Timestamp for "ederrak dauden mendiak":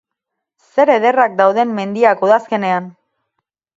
0.93-2.25